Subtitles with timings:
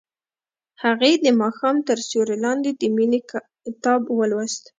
[0.83, 3.19] هغې د ماښام تر سیوري لاندې د مینې
[3.65, 4.63] کتاب ولوست.